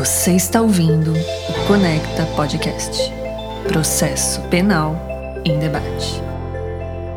[0.00, 3.12] Você está ouvindo o Conecta Podcast
[3.68, 4.96] Processo Penal
[5.44, 6.22] em Debate.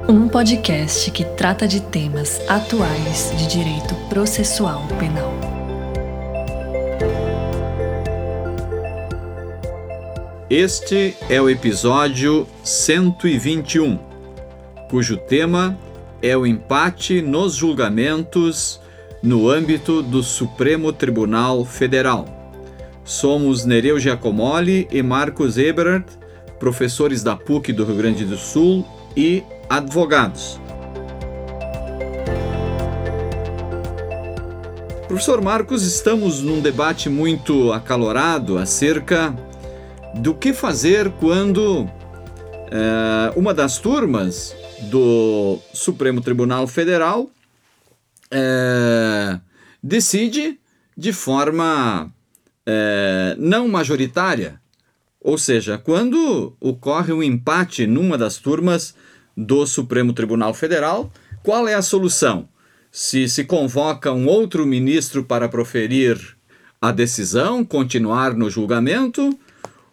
[0.09, 5.33] Um podcast que trata de temas atuais de direito processual penal.
[10.50, 13.97] Este é o episódio 121,
[14.89, 15.79] cujo tema
[16.21, 18.81] é o empate nos julgamentos
[19.21, 22.43] no âmbito do Supremo Tribunal Federal.
[23.04, 26.18] Somos Nereu Giacomoli e Marcos Eberhardt,
[26.60, 28.86] professores da PUC do Rio Grande do Sul
[29.16, 30.60] e advogados.
[35.08, 39.36] Professor Marcos, estamos num debate muito acalorado acerca
[40.16, 41.88] do que fazer quando
[42.72, 44.56] é, uma das turmas
[44.90, 47.30] do Supremo Tribunal Federal
[48.31, 49.40] é,
[49.82, 50.60] decide
[50.98, 52.12] de forma
[52.66, 54.61] é, não majoritária,
[55.19, 58.94] ou seja, quando ocorre um empate numa das turmas
[59.36, 61.11] do Supremo Tribunal Federal,
[61.42, 62.47] qual é a solução?
[62.92, 66.38] Se se convoca um outro ministro para proferir
[66.81, 69.38] a decisão, continuar no julgamento,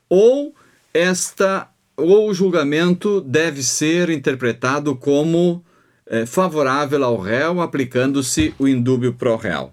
[0.09, 0.55] ou
[0.93, 5.65] esta ou o julgamento deve ser interpretado como
[6.07, 9.73] é, favorável ao réu, aplicando-se o indúbio pro réu.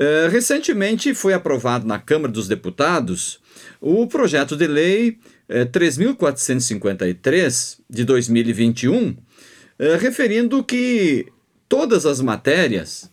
[0.00, 3.40] Eh, recentemente foi aprovado na Câmara dos Deputados
[3.80, 5.18] o projeto de lei
[5.48, 9.16] 3.453 eh, de 2021,
[9.76, 11.26] eh, referindo que
[11.68, 13.10] todas as matérias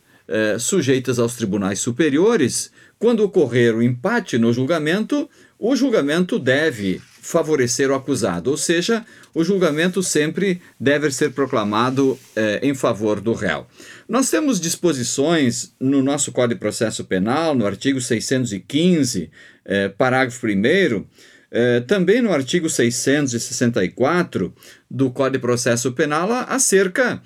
[0.59, 7.95] sujeitas aos tribunais superiores, quando ocorrer o empate no julgamento, o julgamento deve favorecer o
[7.95, 13.65] acusado, ou seja, o julgamento sempre deve ser proclamado eh, em favor do réu.
[14.07, 19.31] Nós temos disposições no nosso Código de Processo Penal, no artigo 615,
[19.65, 21.03] eh, parágrafo 1,
[21.49, 24.53] eh, também no artigo 664
[24.89, 27.23] do Código de Processo Penal, acerca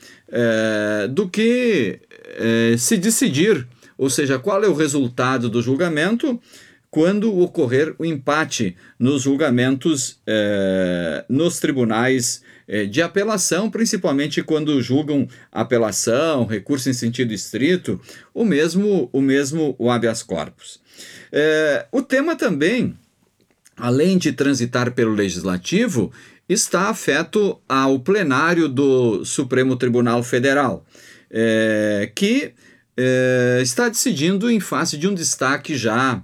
[1.10, 2.00] do que
[2.78, 3.68] se decidir,
[3.98, 6.40] ou seja, qual é o resultado do julgamento
[6.92, 15.28] quando ocorrer o empate nos julgamentos eh, nos tribunais eh, de apelação, principalmente quando julgam
[15.52, 18.02] apelação, recurso em sentido estrito,
[18.34, 20.80] o mesmo o mesmo o habeas corpus.
[21.32, 22.98] Eh, o tema também,
[23.78, 26.12] além de transitar pelo legislativo,
[26.48, 30.84] está afeto ao plenário do Supremo Tribunal Federal,
[32.16, 32.54] que
[33.62, 36.24] está decidindo em face de um destaque já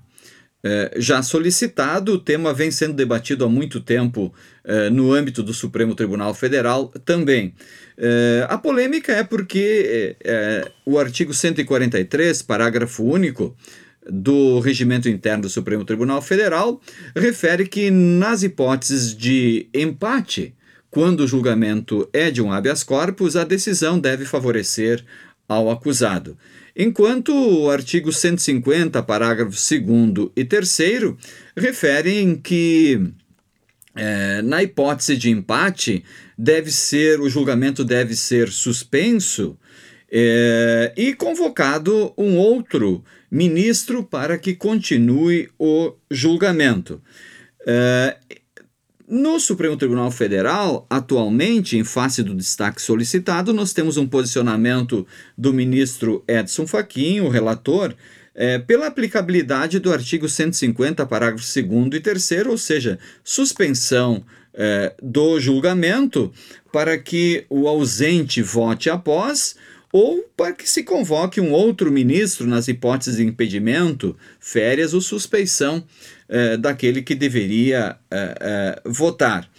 [0.68, 4.34] é, já solicitado, o tema vem sendo debatido há muito tempo
[4.64, 7.54] é, no âmbito do Supremo Tribunal Federal também.
[7.96, 10.18] É, a polêmica é porque
[10.84, 13.56] o artigo 143, parágrafo único,
[14.10, 16.82] do Regimento Interno do Supremo Tribunal Federal
[17.16, 20.56] refere que, nas hipóteses de empate,
[20.90, 25.04] quando o julgamento é de um habeas corpus, a decisão deve favorecer
[25.48, 26.36] ao acusado.
[26.76, 30.80] Enquanto o artigo 150, parágrafos 2 e 3
[31.56, 33.00] referem que
[33.96, 36.04] é, na hipótese de empate
[36.38, 39.58] deve ser o julgamento deve ser suspenso
[40.12, 47.02] é, e convocado um outro ministro para que continue o julgamento.
[47.66, 48.18] É,
[49.08, 55.06] no Supremo Tribunal Federal, atualmente, em face do destaque solicitado, nós temos um posicionamento
[55.38, 57.94] do ministro Edson Fachin, o relator,
[58.34, 65.40] é, pela aplicabilidade do artigo 150, parágrafo 2 e 3, ou seja, suspensão é, do
[65.40, 66.34] julgamento
[66.72, 69.56] para que o ausente vote após
[69.98, 75.86] ou para que se convoque um outro ministro nas hipóteses de impedimento, férias ou suspeição
[76.28, 79.50] eh, daquele que deveria eh, eh, votar.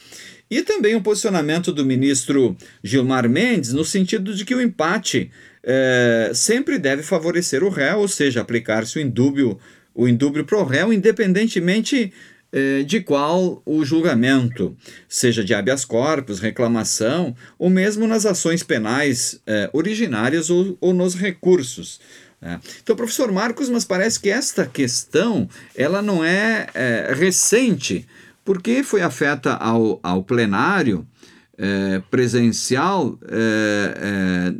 [0.50, 2.54] E também o posicionamento do ministro
[2.84, 5.30] Gilmar Mendes no sentido de que o empate
[6.32, 9.58] sempre deve favorecer o réu, ou seja, aplicar-se o indúbio,
[9.92, 12.35] o indúbio pro réu, independentemente eh,
[12.86, 14.76] de qual o julgamento,
[15.08, 21.14] seja de habeas corpus, reclamação, ou mesmo nas ações penais eh, originárias ou, ou nos
[21.14, 22.00] recursos.
[22.40, 22.60] Né?
[22.82, 28.06] Então, professor Marcos, mas parece que esta questão ela não é, é recente,
[28.44, 31.06] porque foi afeta ao, ao plenário
[31.58, 34.54] é, presencial é,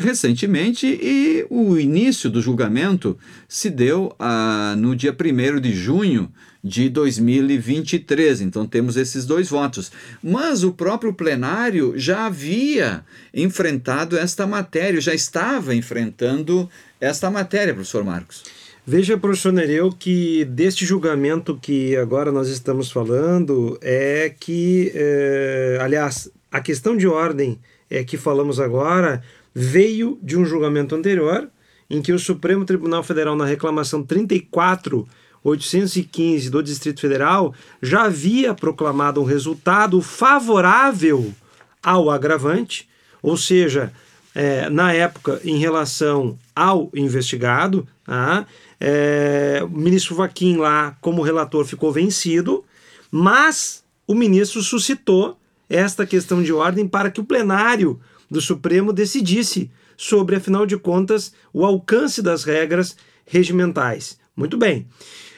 [0.00, 3.16] recentemente e o início do julgamento
[3.48, 6.30] se deu ah, no dia 1 de junho
[6.62, 8.40] de 2023.
[8.40, 9.92] Então temos esses dois votos.
[10.22, 16.68] Mas o próprio plenário já havia enfrentado esta matéria, já estava enfrentando
[17.00, 18.44] esta matéria, professor Marcos.
[18.86, 26.30] Veja, professor Nereu, que deste julgamento que agora nós estamos falando é que, é, aliás,
[26.50, 29.22] a questão de ordem é que falamos agora
[29.54, 31.48] veio de um julgamento anterior
[31.88, 37.52] em que o Supremo Tribunal Federal, na reclamação 34.815 do Distrito Federal,
[37.82, 41.34] já havia proclamado um resultado favorável
[41.82, 42.88] ao agravante,
[43.20, 43.92] ou seja,
[44.34, 48.46] é, na época, em relação ao investigado, tá?
[48.80, 52.64] é, o ministro Vaquim lá, como relator, ficou vencido,
[53.10, 55.36] mas o ministro suscitou
[55.68, 61.32] esta questão de ordem para que o plenário do Supremo decidisse sobre, afinal de contas,
[61.52, 62.96] o alcance das regras
[63.26, 64.18] regimentais.
[64.36, 64.86] Muito bem.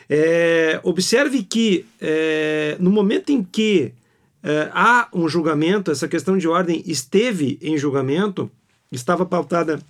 [0.08, 3.92] É, observe que é, no momento em que
[4.42, 8.50] é, há um julgamento, essa questão de ordem esteve em julgamento,
[8.90, 9.80] estava pautada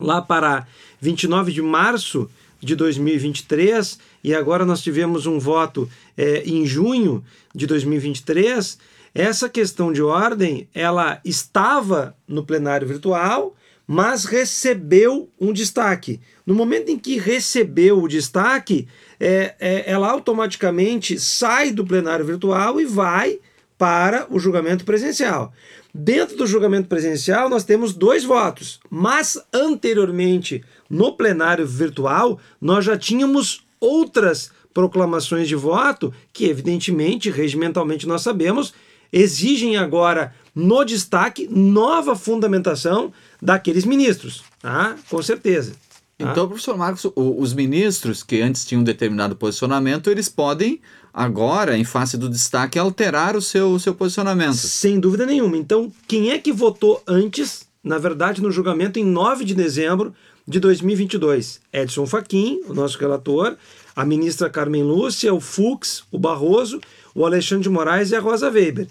[0.00, 0.66] lá para
[1.00, 2.30] 29 de março
[2.60, 7.22] de 2023 e agora nós tivemos um voto é, em junho
[7.54, 8.78] de 2023.
[9.14, 13.54] Essa questão de ordem ela estava no plenário virtual
[13.86, 16.20] mas recebeu um destaque.
[16.46, 18.88] No momento em que recebeu o destaque,
[19.18, 23.38] é, é, ela automaticamente sai do plenário virtual e vai
[23.76, 25.52] para o julgamento presencial.
[25.92, 32.96] Dentro do julgamento presencial, nós temos dois votos, mas anteriormente, no plenário virtual, nós já
[32.96, 38.72] tínhamos outras proclamações de voto que, evidentemente, regimentalmente nós sabemos,
[39.12, 44.96] exigem agora no destaque nova fundamentação daqueles ministros, tá?
[45.08, 45.72] com certeza.
[45.72, 46.30] Tá?
[46.30, 50.80] Então, professor Marcos, os ministros que antes tinham um determinado posicionamento, eles podem
[51.12, 54.54] agora, em face do destaque, alterar o seu, o seu posicionamento.
[54.54, 55.56] Sem dúvida nenhuma.
[55.56, 60.14] Então, quem é que votou antes, na verdade, no julgamento em 9 de dezembro
[60.46, 61.60] de 2022?
[61.72, 63.56] Edson Fachin, o nosso relator,
[63.96, 66.80] a ministra Carmen Lúcia, o Fux, o Barroso,
[67.14, 68.86] o Alexandre de Moraes e a Rosa Weber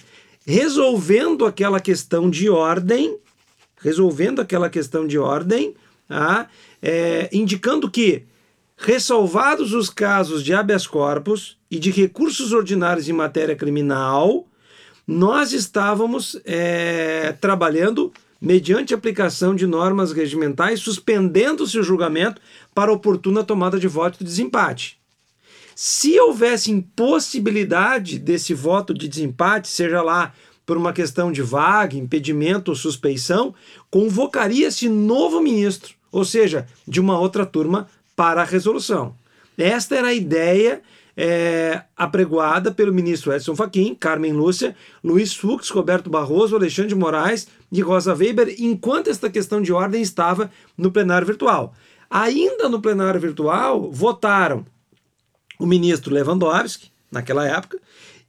[0.46, 3.18] resolvendo aquela questão de ordem,
[3.82, 5.76] resolvendo aquela questão de ordem,
[6.08, 6.48] tá?
[6.82, 8.24] é, indicando que,
[8.78, 14.48] ressalvados os casos de habeas corpus e de recursos ordinários em matéria criminal,
[15.06, 22.42] nós estávamos é, trabalhando mediante aplicação de normas regimentais, suspendendo-se o julgamento
[22.74, 25.01] para oportuna tomada de voto de desempate.
[25.76, 30.34] Se houvesse impossibilidade desse voto de desempate, seja lá
[30.66, 33.54] por uma questão de vaga, impedimento ou suspeição,
[33.90, 39.16] convocaria-se novo ministro, ou seja, de uma outra turma para a resolução.
[39.58, 40.82] Esta era a ideia
[41.16, 47.48] é, apregoada pelo ministro Edson Fachin, Carmen Lúcia, Luiz Fux, Roberto Barroso, Alexandre de Moraes
[47.72, 51.74] e Rosa Weber, enquanto esta questão de ordem estava no plenário virtual.
[52.10, 54.66] Ainda no plenário virtual, votaram
[55.62, 57.78] o ministro Lewandowski, naquela época,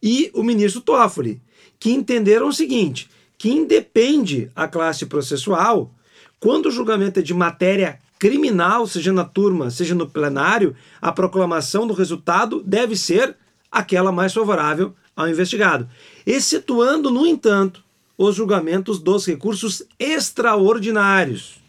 [0.02, 1.40] e o ministro Toffoli,
[1.80, 3.08] que entenderam o seguinte:
[3.38, 5.90] que independe a classe processual,
[6.38, 11.86] quando o julgamento é de matéria criminal, seja na turma, seja no plenário, a proclamação
[11.86, 13.34] do resultado deve ser
[13.70, 15.88] aquela mais favorável ao investigado,
[16.26, 17.82] excetuando, no entanto,
[18.18, 21.60] os julgamentos dos recursos extraordinários.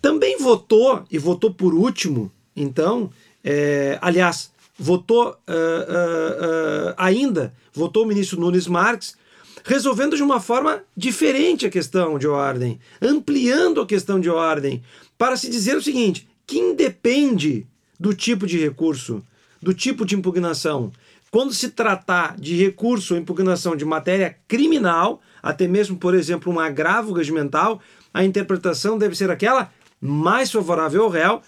[0.00, 3.10] Também votou, e votou por último, então,
[3.42, 9.16] é, aliás, votou uh, uh, uh, ainda, votou o ministro Nunes Marques,
[9.64, 14.82] resolvendo de uma forma diferente a questão de ordem, ampliando a questão de ordem,
[15.18, 17.66] para se dizer o seguinte: que independe
[17.98, 19.22] do tipo de recurso,
[19.60, 20.92] do tipo de impugnação,
[21.30, 26.58] quando se tratar de recurso ou impugnação de matéria criminal, até mesmo, por exemplo, um
[26.58, 27.80] agravo regimental,
[28.14, 29.70] a interpretação deve ser aquela
[30.00, 31.42] mais favorável ao réu,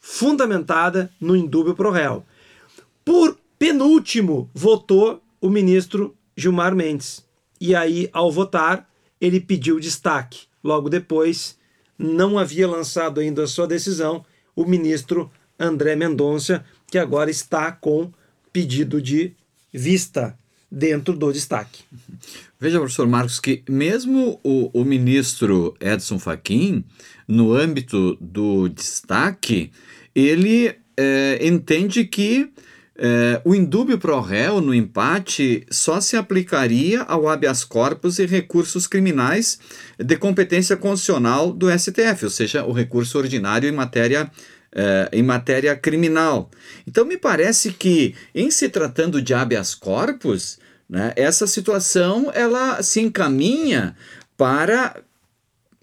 [0.00, 2.24] fundamentada no indúbio pro réu.
[3.06, 7.24] Por penúltimo, votou o ministro Gilmar Mendes.
[7.60, 10.40] E aí, ao votar, ele pediu destaque.
[10.62, 11.56] Logo depois,
[11.96, 14.24] não havia lançado ainda a sua decisão
[14.56, 18.10] o ministro André Mendonça, que agora está com
[18.52, 19.32] pedido de
[19.72, 20.36] vista
[20.68, 21.84] dentro do destaque.
[22.58, 26.84] Veja, professor Marcos, que mesmo o, o ministro Edson Fachin,
[27.28, 29.70] no âmbito do destaque,
[30.12, 32.50] ele é, entende que
[32.98, 38.86] é, o indúbio pro réu no empate só se aplicaria ao habeas corpus e recursos
[38.86, 39.58] criminais
[39.98, 44.30] de competência constitucional do STF, ou seja, o recurso ordinário em matéria
[44.72, 46.50] é, em matéria criminal.
[46.86, 53.00] Então me parece que em se tratando de habeas corpus, né, essa situação ela se
[53.00, 53.96] encaminha
[54.36, 54.96] para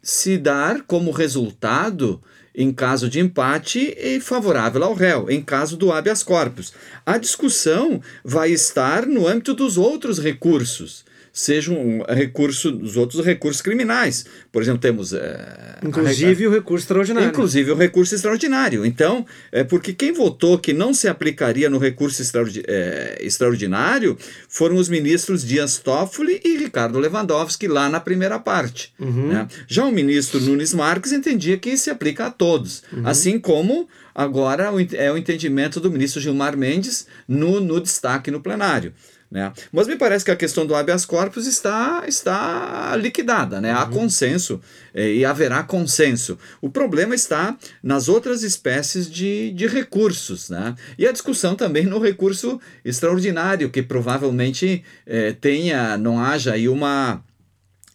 [0.01, 2.21] se dar como resultado
[2.55, 6.73] em caso de empate, e favorável ao réu, em caso do habeas corpus.
[7.05, 11.03] A discussão vai estar no âmbito dos outros recursos
[11.35, 14.23] seja um recurso dos outros recursos criminais.
[14.51, 15.13] Por exemplo, temos.
[15.13, 17.29] É, inclusive a, o recurso extraordinário.
[17.29, 18.85] Inclusive o recurso extraordinário.
[18.85, 24.15] Então, é porque quem votou que não se aplicaria no recurso extraordi é, extraordinário
[24.47, 28.93] foram os ministros Dias Toffoli e Ricardo Lewandowski, lá na primeira parte.
[28.99, 29.29] Uhum.
[29.29, 29.47] Né?
[29.67, 32.83] Já o ministro Nunes Marques entendia que se aplica a todos.
[32.93, 33.07] Uhum.
[33.07, 38.93] Assim como agora é o entendimento do ministro Gilmar Mendes no, no destaque no plenário.
[39.33, 39.51] Né?
[39.71, 43.71] Mas me parece que a questão do habeas corpus está, está liquidada, né?
[43.71, 43.89] há uhum.
[43.89, 44.61] consenso
[44.93, 46.37] eh, e haverá consenso.
[46.61, 50.51] O problema está nas outras espécies de, de recursos.
[50.51, 50.75] Né?
[50.99, 57.23] E a discussão também no recurso extraordinário, que provavelmente eh, tenha, não haja aí uma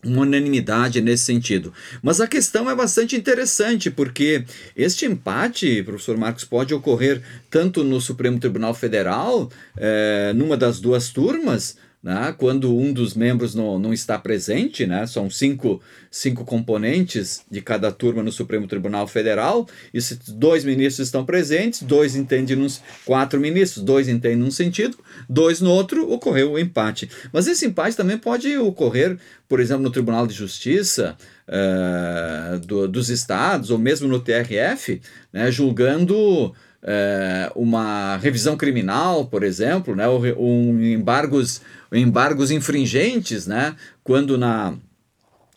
[0.05, 1.73] uma unanimidade nesse sentido.
[2.03, 4.45] Mas a questão é bastante interessante, porque
[4.77, 11.11] este empate, professor Marcos, pode ocorrer tanto no Supremo Tribunal Federal, é, numa das duas
[11.11, 17.45] turmas, né, quando um dos membros não, não está presente, né, são cinco, cinco componentes
[17.51, 22.57] de cada turma no Supremo Tribunal Federal, e se dois ministros estão presentes, dois entendem
[22.57, 22.69] num,
[23.05, 24.97] quatro ministros, dois entendem num sentido,
[25.29, 27.11] dois no outro, ocorreu o empate.
[27.33, 31.17] Mas esse empate também pode ocorrer, por exemplo, no Tribunal de Justiça,
[31.49, 35.01] uh, do, dos estados, ou mesmo no TRF,
[35.33, 36.55] né, julgando
[36.91, 41.61] é, uma revisão criminal, por exemplo, né, um embargos,
[41.93, 44.73] embargos infringentes, né, quando na,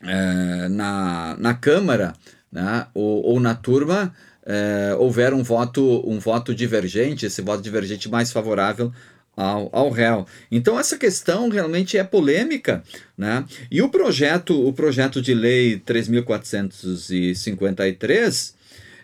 [0.04, 2.12] é, na, na Câmara
[2.52, 4.14] né, ou, ou na turma
[4.46, 8.92] é, houver um voto, um voto divergente, esse voto divergente mais favorável
[9.34, 10.28] ao, ao réu.
[10.52, 12.84] Então essa questão realmente é polêmica,
[13.18, 13.46] né?
[13.72, 18.60] E o projeto, o projeto de lei 3453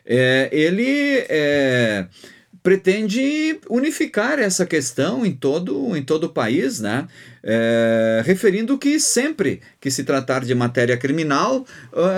[0.08, 2.08] é, ele é,
[2.64, 7.08] pretende unificar essa questão em todo, em todo o país, né?
[7.44, 11.66] É, referindo que sempre que se tratar de matéria criminal,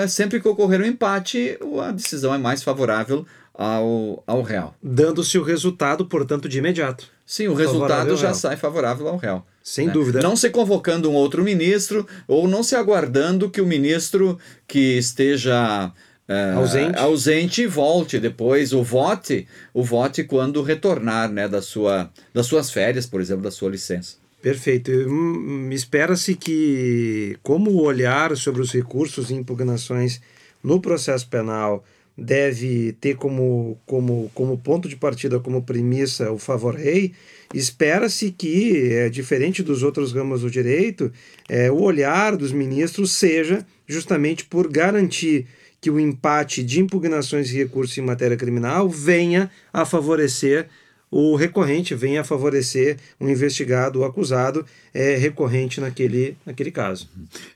[0.01, 4.73] é, sempre que ocorrer um empate, a decisão é mais favorável ao, ao réu.
[4.81, 7.07] Dando-se o resultado, portanto, de imediato.
[7.25, 9.43] Sim, o resultado já sai favorável ao réu.
[9.61, 9.93] Sem né?
[9.93, 10.21] dúvida.
[10.21, 15.91] Não se convocando um outro ministro ou não se aguardando que o ministro que esteja
[16.29, 16.99] é, ausente.
[16.99, 23.07] ausente volte depois, o vote, o vote quando retornar né, da sua, das suas férias,
[23.07, 24.17] por exemplo, da sua licença.
[24.39, 24.91] Perfeito.
[24.91, 30.21] Hum, espera-se que, como o olhar sobre os recursos e impugnações
[30.63, 31.83] no processo penal
[32.15, 37.13] deve ter como, como, como ponto de partida, como premissa, o favor rei,
[37.53, 41.11] espera-se que, é, diferente dos outros ramos do direito,
[41.47, 45.47] é, o olhar dos ministros seja justamente por garantir
[45.81, 50.67] que o empate de impugnações e recursos em matéria criminal venha a favorecer
[51.11, 57.09] o recorrente, venha a favorecer o investigado, o acusado é, recorrente naquele, naquele caso.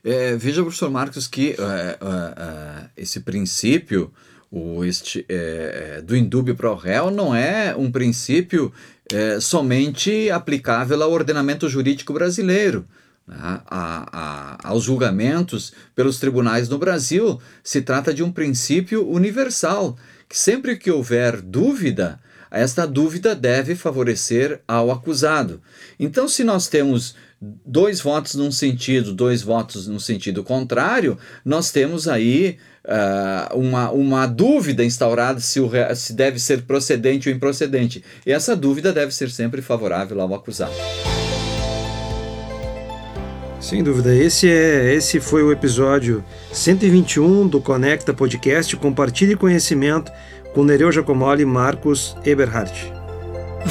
[0.03, 4.11] É, veja, professor Marcos, que é, é, é esse princípio
[4.49, 8.71] o este, é, do indúbio pro réu não é um princípio
[9.41, 12.85] somente aplicável ao ordenamento jurídico brasileiro
[13.27, 17.39] a, a, aos julgamentos pelos tribunais no Brasil.
[17.63, 22.19] Se trata de um princípio universal, que sempre que houver dúvida,
[22.51, 25.61] esta dúvida deve favorecer ao acusado.
[25.99, 27.15] Então, se nós temos
[27.65, 34.27] dois votos num sentido, dois votos no sentido contrário, nós temos aí uh, uma, uma
[34.27, 38.03] dúvida instaurada se, o, se deve ser procedente ou improcedente.
[38.25, 40.73] E essa dúvida deve ser sempre favorável ao acusado.
[43.63, 48.75] Sem dúvida, esse é esse foi o episódio 121 do Conecta Podcast.
[48.75, 50.11] Compartilhe conhecimento
[50.53, 52.91] com Nereu Giacomoli e Marcos Eberhardt.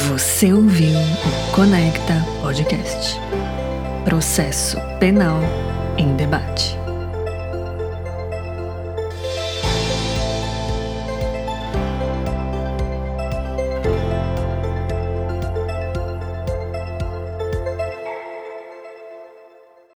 [0.09, 3.21] Você ouviu o Conecta Podcast.
[4.07, 5.43] Processo Penal
[5.99, 6.82] em Debate.